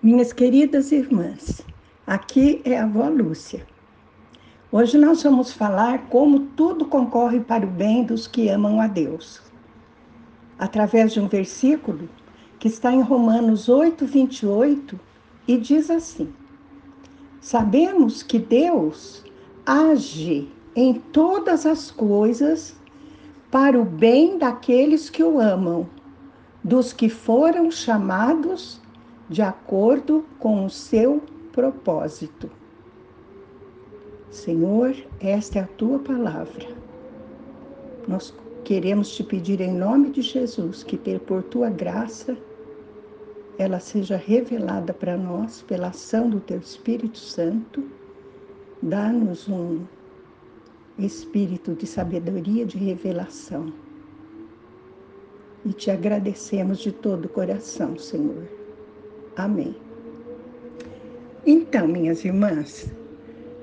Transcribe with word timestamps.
Minhas 0.00 0.32
queridas 0.32 0.92
irmãs, 0.92 1.60
aqui 2.06 2.62
é 2.64 2.78
a 2.78 2.84
avó 2.84 3.08
Lúcia. 3.08 3.66
Hoje 4.70 4.96
nós 4.96 5.24
vamos 5.24 5.52
falar 5.52 6.06
como 6.06 6.38
tudo 6.54 6.84
concorre 6.84 7.40
para 7.40 7.66
o 7.66 7.68
bem 7.68 8.04
dos 8.04 8.28
que 8.28 8.48
amam 8.48 8.80
a 8.80 8.86
Deus. 8.86 9.42
Através 10.56 11.12
de 11.12 11.18
um 11.18 11.26
versículo 11.26 12.08
que 12.60 12.68
está 12.68 12.92
em 12.92 13.00
Romanos 13.00 13.68
8, 13.68 14.06
28 14.06 15.00
e 15.48 15.58
diz 15.58 15.90
assim: 15.90 16.32
Sabemos 17.40 18.22
que 18.22 18.38
Deus 18.38 19.24
age 19.66 20.48
em 20.76 20.94
todas 20.94 21.66
as 21.66 21.90
coisas 21.90 22.76
para 23.50 23.76
o 23.76 23.84
bem 23.84 24.38
daqueles 24.38 25.10
que 25.10 25.24
o 25.24 25.40
amam, 25.40 25.88
dos 26.62 26.92
que 26.92 27.08
foram 27.08 27.68
chamados 27.68 28.80
de 29.28 29.42
acordo 29.42 30.24
com 30.38 30.64
o 30.64 30.70
seu 30.70 31.22
propósito. 31.52 32.50
Senhor, 34.30 34.94
esta 35.20 35.58
é 35.58 35.62
a 35.62 35.66
tua 35.66 35.98
palavra. 35.98 36.66
Nós 38.06 38.34
queremos 38.64 39.14
te 39.14 39.22
pedir 39.22 39.60
em 39.60 39.72
nome 39.72 40.10
de 40.10 40.22
Jesus 40.22 40.82
que, 40.82 40.96
por 41.18 41.42
tua 41.42 41.68
graça, 41.68 42.36
ela 43.58 43.80
seja 43.80 44.16
revelada 44.16 44.94
para 44.94 45.16
nós 45.16 45.62
pela 45.62 45.88
ação 45.88 46.30
do 46.30 46.40
teu 46.40 46.58
Espírito 46.58 47.18
Santo. 47.18 47.82
Dá-nos 48.80 49.48
um 49.48 49.80
espírito 50.98 51.74
de 51.74 51.86
sabedoria, 51.86 52.64
de 52.64 52.78
revelação. 52.78 53.72
E 55.64 55.72
te 55.72 55.90
agradecemos 55.90 56.78
de 56.78 56.92
todo 56.92 57.24
o 57.26 57.28
coração, 57.28 57.98
Senhor. 57.98 58.57
Amém. 59.38 59.76
Então, 61.46 61.86
minhas 61.86 62.24
irmãs, 62.24 62.90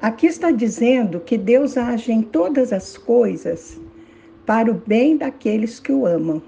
aqui 0.02 0.26
está 0.26 0.50
dizendo 0.50 1.20
que 1.20 1.38
Deus 1.38 1.76
age 1.78 2.14
em 2.14 2.22
todas 2.22 2.72
as 2.72 2.98
coisas 2.98 3.78
para 4.46 4.72
o 4.72 4.74
bem 4.74 5.18
daqueles 5.18 5.78
que 5.78 5.92
o 5.92 6.06
amam, 6.06 6.42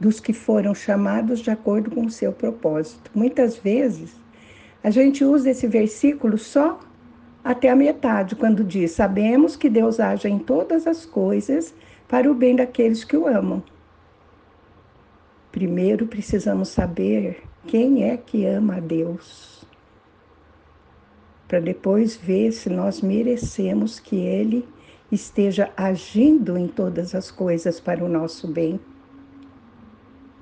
dos 0.00 0.18
que 0.18 0.32
foram 0.32 0.74
chamados 0.74 1.38
de 1.38 1.48
acordo 1.48 1.88
com 1.92 2.06
o 2.06 2.10
seu 2.10 2.32
propósito. 2.32 3.08
Muitas 3.14 3.56
vezes 3.56 4.16
a 4.82 4.90
gente 4.90 5.24
usa 5.24 5.50
esse 5.50 5.68
versículo 5.68 6.36
só 6.36 6.80
até 7.44 7.70
a 7.70 7.76
metade, 7.76 8.34
quando 8.34 8.64
diz: 8.64 8.90
Sabemos 8.90 9.54
que 9.54 9.70
Deus 9.70 10.00
age 10.00 10.26
em 10.26 10.40
todas 10.40 10.88
as 10.88 11.06
coisas 11.06 11.72
para 12.08 12.28
o 12.28 12.34
bem 12.34 12.56
daqueles 12.56 13.04
que 13.04 13.16
o 13.16 13.28
amam. 13.28 13.62
Primeiro 15.52 16.08
precisamos 16.08 16.68
saber 16.68 17.45
quem 17.66 18.04
é 18.04 18.16
que 18.16 18.46
ama 18.46 18.76
a 18.76 18.80
Deus, 18.80 19.64
para 21.48 21.60
depois 21.60 22.16
ver 22.16 22.52
se 22.52 22.70
nós 22.70 23.00
merecemos 23.00 23.98
que 23.98 24.16
Ele 24.16 24.66
esteja 25.10 25.70
agindo 25.76 26.56
em 26.56 26.68
todas 26.68 27.14
as 27.14 27.30
coisas 27.30 27.78
para 27.80 28.04
o 28.04 28.08
nosso 28.08 28.48
bem. 28.48 28.80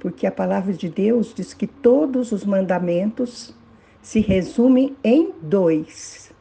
Porque 0.01 0.27
a 0.27 0.33
palavra 0.33 0.73
de 0.73 0.89
Deus 0.89 1.33
diz 1.35 1.55
que 1.55 1.67
todos 1.67 2.31
os 2.31 2.45
mandamentos 2.45 3.55
se 4.03 4.21
resumem 4.21 4.95
em 5.03 5.33
dois: 5.41 6.33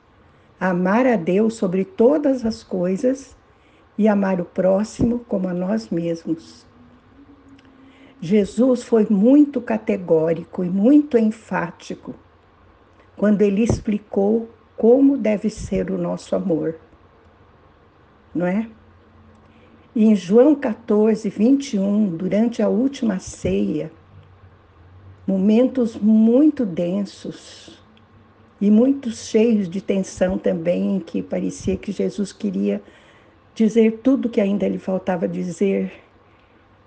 amar 0.60 1.08
a 1.08 1.16
Deus 1.16 1.56
sobre 1.56 1.86
todas 1.86 2.46
as 2.46 2.62
coisas 2.62 3.36
e 3.98 4.08
amar 4.08 4.42
o 4.42 4.46
próximo 4.46 5.20
como 5.28 5.48
a 5.48 5.54
nós 5.54 5.90
mesmos. 5.90 6.66
Jesus 8.24 8.84
foi 8.84 9.06
muito 9.10 9.60
categórico 9.60 10.64
e 10.64 10.70
muito 10.70 11.18
enfático 11.18 12.16
quando 13.18 13.42
ele 13.42 13.62
explicou 13.62 14.50
como 14.78 15.18
deve 15.18 15.50
ser 15.50 15.92
o 15.92 15.98
nosso 15.98 16.34
amor. 16.34 16.80
Não 18.34 18.48
é? 18.48 18.70
E 19.94 20.06
em 20.06 20.16
João 20.16 20.56
14, 20.56 21.28
21, 21.28 22.16
durante 22.16 22.62
a 22.62 22.70
última 22.70 23.20
ceia, 23.20 23.92
momentos 25.28 25.98
muito 25.98 26.66
densos 26.66 27.78
e 28.62 28.72
muito 28.72 29.12
cheios 29.12 29.70
de 29.70 29.82
tensão 29.82 30.38
também, 30.38 30.96
em 30.96 31.00
que 31.02 31.22
parecia 31.22 31.76
que 31.76 31.92
Jesus 31.92 32.32
queria 32.32 32.82
dizer 33.54 34.00
tudo 34.02 34.30
que 34.30 34.40
ainda 34.40 34.66
lhe 34.66 34.80
faltava 34.80 35.28
dizer 35.28 35.92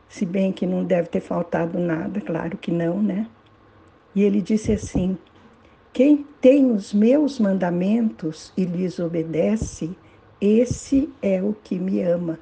se 0.09 0.25
bem 0.25 0.53
que 0.53 0.67
não 0.67 0.85
deve 0.85 1.09
ter 1.09 1.21
faltado 1.21 1.79
nada, 1.79 2.21
claro 2.21 2.57
que 2.57 2.71
não, 2.71 3.03
né? 3.03 3.27
E 4.15 4.23
ele 4.23 4.41
disse 4.41 4.73
assim: 4.73 5.19
Quem 5.93 6.27
tem 6.41 6.71
os 6.71 6.95
meus 6.95 7.39
mandamentos 7.39 8.53
e 8.57 8.65
lhes 8.65 8.99
obedece, 8.99 9.97
esse 10.41 11.13
é 11.21 11.43
o 11.43 11.55
que 11.63 11.79
me 11.79 12.03
ama. 12.03 12.39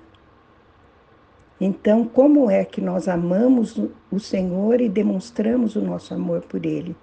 Então, 1.60 2.04
como 2.04 2.50
é 2.50 2.64
que 2.64 2.80
nós 2.80 3.08
amamos 3.08 3.80
o 4.10 4.18
Senhor 4.18 4.80
e 4.80 4.88
demonstramos 4.88 5.76
o 5.76 5.80
nosso 5.80 6.12
amor 6.12 6.42
por 6.42 6.66
Ele? 6.66 6.96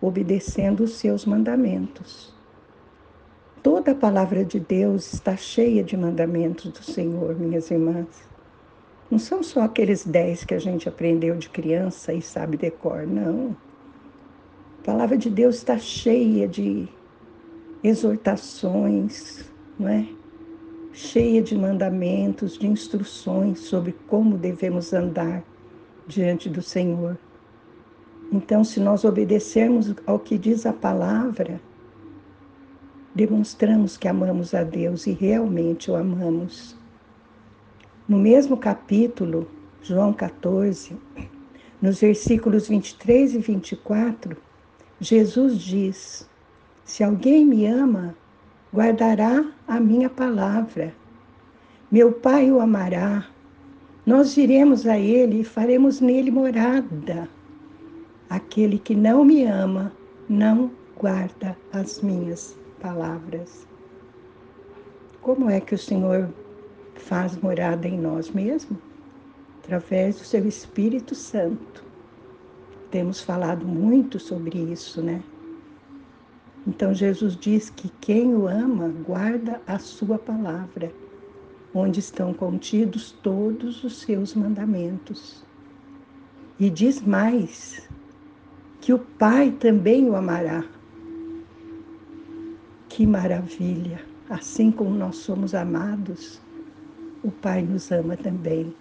Obedecendo 0.00 0.84
os 0.84 0.92
seus 0.92 1.24
mandamentos. 1.24 2.34
Toda 3.62 3.92
a 3.92 3.94
palavra 3.94 4.44
de 4.44 4.60
Deus 4.60 5.12
está 5.12 5.36
cheia 5.36 5.82
de 5.82 5.96
mandamentos 5.96 6.70
do 6.70 6.84
Senhor, 6.84 7.34
minhas 7.36 7.70
irmãs. 7.70 8.06
Não 9.10 9.18
são 9.18 9.42
só 9.42 9.62
aqueles 9.62 10.04
dez 10.04 10.44
que 10.44 10.54
a 10.54 10.58
gente 10.58 10.88
aprendeu 10.88 11.36
de 11.36 11.48
criança 11.48 12.12
e 12.12 12.20
sabe 12.20 12.56
decor, 12.56 13.06
não. 13.06 13.56
A 14.80 14.84
palavra 14.84 15.16
de 15.16 15.30
Deus 15.30 15.56
está 15.56 15.78
cheia 15.78 16.48
de 16.48 16.88
exortações, 17.84 19.48
não 19.78 19.88
é? 19.88 20.06
Cheia 20.92 21.40
de 21.40 21.56
mandamentos, 21.56 22.58
de 22.58 22.66
instruções 22.66 23.60
sobre 23.60 23.92
como 24.08 24.36
devemos 24.36 24.92
andar 24.92 25.44
diante 26.06 26.48
do 26.48 26.62
Senhor. 26.62 27.16
Então, 28.32 28.64
se 28.64 28.80
nós 28.80 29.04
obedecermos 29.04 29.94
ao 30.04 30.18
que 30.18 30.36
diz 30.36 30.66
a 30.66 30.72
palavra, 30.72 31.60
demonstramos 33.14 33.96
que 33.96 34.08
amamos 34.08 34.52
a 34.52 34.64
Deus 34.64 35.06
e 35.06 35.12
realmente 35.12 35.90
o 35.90 35.96
amamos. 35.96 36.76
No 38.08 38.18
mesmo 38.18 38.56
capítulo, 38.56 39.48
João 39.82 40.12
14, 40.12 40.96
nos 41.82 42.00
versículos 42.00 42.68
23 42.68 43.34
e 43.34 43.38
24, 43.38 44.36
Jesus 45.00 45.58
diz: 45.58 46.30
Se 46.84 47.02
alguém 47.02 47.44
me 47.44 47.66
ama, 47.66 48.14
guardará 48.72 49.44
a 49.66 49.80
minha 49.80 50.08
palavra. 50.08 50.94
Meu 51.90 52.12
Pai 52.12 52.48
o 52.52 52.60
amará. 52.60 53.26
Nós 54.06 54.36
iremos 54.36 54.86
a 54.86 54.96
ele 54.96 55.40
e 55.40 55.44
faremos 55.44 56.00
nele 56.00 56.30
morada. 56.30 57.28
Aquele 58.30 58.78
que 58.78 58.94
não 58.94 59.24
me 59.24 59.42
ama, 59.46 59.92
não 60.28 60.70
guarda 60.96 61.58
as 61.72 62.00
minhas 62.02 62.56
palavras. 62.80 63.66
Como 65.20 65.50
é 65.50 65.60
que 65.60 65.74
o 65.74 65.78
Senhor 65.78 66.30
faz 67.00 67.36
morada 67.36 67.86
em 67.86 67.98
nós 67.98 68.30
mesmos 68.30 68.78
através 69.66 70.16
do 70.16 70.24
seu 70.24 70.46
Espírito 70.46 71.14
Santo. 71.14 71.84
Temos 72.90 73.20
falado 73.20 73.66
muito 73.66 74.18
sobre 74.18 74.58
isso, 74.58 75.02
né? 75.02 75.22
Então 76.66 76.94
Jesus 76.94 77.36
diz 77.36 77.68
que 77.70 77.88
quem 78.00 78.34
o 78.34 78.46
ama 78.46 78.88
guarda 79.04 79.60
a 79.66 79.78
sua 79.78 80.18
palavra, 80.18 80.92
onde 81.74 82.00
estão 82.00 82.32
contidos 82.32 83.10
todos 83.22 83.82
os 83.82 84.00
seus 84.00 84.34
mandamentos. 84.34 85.44
E 86.58 86.70
diz 86.70 87.02
mais 87.02 87.88
que 88.80 88.92
o 88.92 88.98
Pai 88.98 89.50
também 89.50 90.08
o 90.08 90.16
amará. 90.16 90.64
Que 92.88 93.06
maravilha! 93.06 94.00
Assim 94.28 94.72
como 94.72 94.90
nós 94.90 95.16
somos 95.16 95.54
amados, 95.54 96.40
o 97.22 97.30
Pai 97.30 97.62
nos 97.62 97.90
ama 97.90 98.16
também. 98.16 98.74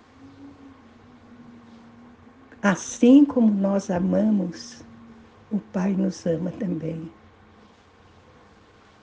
Assim 2.61 3.25
como 3.25 3.53
nós 3.53 3.89
amamos, 3.89 4.83
o 5.51 5.59
Pai 5.59 5.93
nos 5.93 6.25
ama 6.25 6.51
também. 6.51 7.09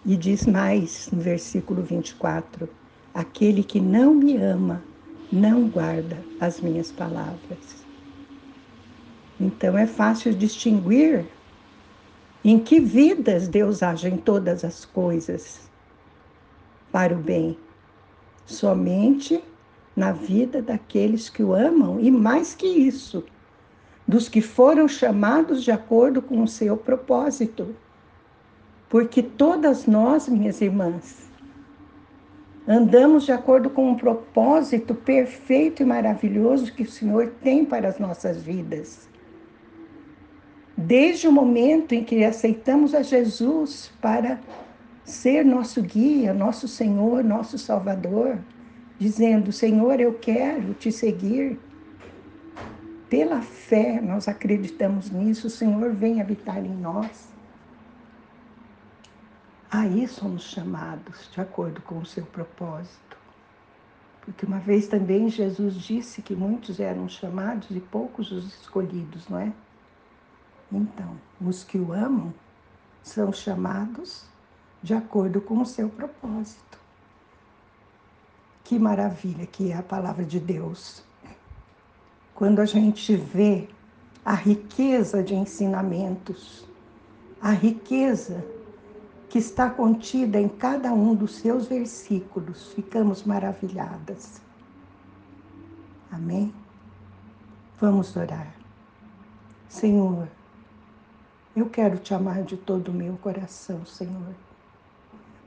E 0.05 0.17
diz 0.17 0.47
mais 0.47 1.09
no 1.13 1.21
versículo 1.21 1.83
24: 1.83 2.69
Aquele 3.15 3.63
que 3.63 3.81
não 3.81 4.15
me 4.15 4.37
ama, 4.37 4.83
não 5.31 5.69
guarda 5.69 6.19
as 6.41 6.61
minhas 6.61 6.91
palavras. 6.91 7.87
Então 9.39 9.79
é 9.79 9.87
fácil 9.87 10.35
distinguir 10.35 11.27
em 12.45 12.59
que 12.59 12.81
vidas 12.81 13.49
Deus 13.49 13.83
age 13.83 14.09
em 14.09 14.17
todas 14.17 14.65
as 14.65 14.85
coisas 14.85 15.71
para 16.91 17.15
o 17.15 17.19
bem 17.19 17.57
somente 18.45 19.43
na 19.95 20.13
vida 20.13 20.63
daqueles 20.63 21.29
que 21.29 21.43
o 21.43 21.55
amam 21.55 22.01
e 22.01 22.11
mais 22.11 22.55
que 22.55 22.67
isso, 22.67 23.25
dos 24.07 24.29
que 24.29 24.41
foram 24.41 24.89
chamados 24.89 25.63
de 25.63 25.71
acordo 25.71 26.21
com 26.21 26.43
o 26.43 26.49
seu 26.49 26.77
propósito. 26.77 27.75
Porque 28.89 29.23
todas 29.23 29.87
nós, 29.87 30.29
minhas 30.29 30.61
irmãs, 30.61 31.31
andamos 32.67 33.25
de 33.25 33.33
acordo 33.33 33.71
com 33.71 33.91
um 33.91 33.95
propósito 33.95 34.95
perfeito 34.95 35.83
e 35.83 35.87
maravilhoso 35.87 36.73
que 36.73 36.83
o 36.83 36.91
Senhor 36.91 37.33
tem 37.43 37.65
para 37.65 37.89
as 37.89 37.99
nossas 37.99 38.43
vidas. 38.43 39.09
Desde 40.77 41.29
o 41.29 41.33
momento 41.33 41.93
em 41.95 42.03
que 42.03 42.25
aceitamos 42.25 42.95
a 42.95 43.03
Jesus 43.03 43.93
para 44.01 44.41
ser 45.05 45.45
nosso 45.45 45.83
guia, 45.83 46.33
nosso 46.33 46.69
Senhor, 46.69 47.25
nosso 47.25 47.59
Salvador, 47.59 48.39
dizendo: 48.99 49.53
Senhor, 49.53 50.01
eu 50.01 50.15
quero 50.15 50.75
te 50.75 50.91
seguir. 50.91 51.59
Pela 53.09 53.43
fé, 53.43 54.01
nós 54.01 54.27
acreditamos 54.27 55.11
nisso, 55.11 55.49
o 55.49 55.51
Senhor 55.51 55.93
vem 55.93 56.21
habitar 56.21 56.65
em 56.65 56.75
nós. 56.75 57.29
Aí 59.71 60.09
somos 60.09 60.45
chamados 60.45 61.31
de 61.31 61.41
acordo 61.41 61.83
com 61.83 61.99
o 61.99 62.07
seu 62.07 62.25
propósito. 62.25 63.19
Porque 64.23 64.47
uma 64.47 64.61
vez 64.61 64.87
também 64.87 65.29
Jesus 65.29 65.75
disse 65.75 66.23
que 66.23 66.35
muitos 66.35 66.79
eram 66.79 67.09
chamados 67.09 67.71
e 67.71 67.81
poucos 67.81 68.31
os 68.33 68.47
escolhidos, 68.47 69.29
não 69.29 69.39
é? 69.39 69.53
Então, 70.71 71.17
os 71.41 71.65
que 71.65 71.77
o 71.77 71.93
amam 71.93 72.33
são 73.03 73.33
chamados 73.33 74.25
de 74.83 74.95
acordo 74.95 75.41
com 75.41 75.61
o 75.61 75.67
seu 75.67 75.89
propósito. 75.89 76.79
Que 78.65 78.79
maravilha 78.79 79.47
que 79.47 79.71
é 79.71 79.77
a 79.77 79.83
palavra 79.83 80.25
de 80.25 80.41
Deus. 80.41 81.03
Quando 82.35 82.61
a 82.61 82.65
gente 82.65 83.15
vê 83.15 83.69
a 84.25 84.35
riqueza 84.35 85.23
de 85.23 85.35
ensinamentos, 85.35 86.67
a 87.41 87.51
riqueza 87.51 88.45
que 89.29 89.39
está 89.39 89.69
contida 89.71 90.41
em 90.41 90.49
cada 90.49 90.93
um 90.93 91.15
dos 91.15 91.37
seus 91.37 91.67
versículos, 91.67 92.73
ficamos 92.73 93.25
maravilhadas. 93.25 94.41
Amém? 96.11 96.53
Vamos 97.81 98.15
orar. 98.17 98.55
Senhor, 99.69 100.29
eu 101.57 101.69
quero 101.69 101.99
te 101.99 102.15
amar 102.15 102.43
de 102.43 102.57
todo 102.57 102.89
o 102.89 102.95
meu 102.95 103.17
coração, 103.17 103.85
Senhor, 103.87 104.35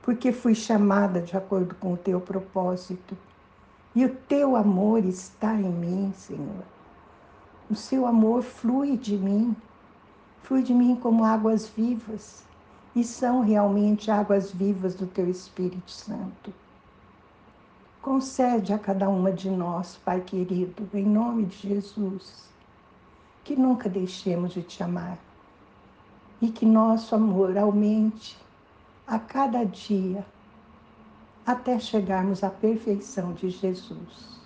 porque 0.06 0.31
fui 0.31 0.54
chamada 0.54 1.19
de 1.19 1.36
acordo 1.36 1.74
com 1.75 1.94
o 1.94 1.98
teu 1.98 2.22
propósito 2.22 3.18
e 3.96 4.06
o 4.06 4.16
teu 4.16 4.56
amor 4.56 5.04
está 5.04 5.56
em 5.56 5.72
mim, 5.72 6.13
Senhor. 6.16 6.63
O 7.72 7.75
seu 7.75 8.06
amor 8.06 8.44
flui 8.44 8.98
de 8.98 9.18
mim, 9.18 9.56
flui 10.44 10.62
de 10.62 10.75
mim 10.75 10.96
como 10.96 11.25
águas 11.25 11.68
vivas 11.68 12.44
e 12.96 13.04
são 13.04 13.42
realmente 13.42 14.12
águas 14.12 14.52
vivas 14.52 14.94
do 14.94 15.07
teu 15.07 15.28
Espírito 15.28 15.90
Santo. 15.90 16.54
Concede 18.00 18.74
a 18.74 18.78
cada 18.78 19.10
uma 19.10 19.31
de 19.31 19.50
nós, 19.50 19.98
Pai 20.06 20.22
querido, 20.22 20.88
em 20.94 21.04
nome 21.04 21.46
de 21.46 21.69
Jesus, 21.69 22.48
que 23.44 23.56
nunca 23.56 23.90
deixemos 23.90 24.54
de 24.54 24.62
te 24.62 24.84
amar 24.84 25.18
e 26.40 26.51
que 26.51 26.63
nosso 26.63 27.16
amor 27.16 27.58
aumente 27.58 28.45
a 29.07 29.19
cada 29.19 29.63
dia 29.66 30.25
até 31.46 31.80
chegarmos 31.80 32.44
à 32.44 32.50
perfeição 32.50 33.34
de 33.34 33.50
Jesus. 33.50 34.42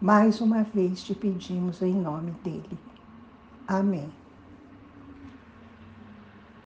Mais 0.00 0.40
uma 0.40 0.62
vez 0.62 1.02
te 1.02 1.14
pedimos 1.14 1.82
em 1.82 1.94
nome 1.94 2.30
dele. 2.44 2.78
Amém. 3.66 4.12